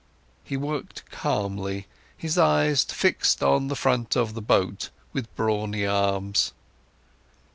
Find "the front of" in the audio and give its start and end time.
3.67-4.33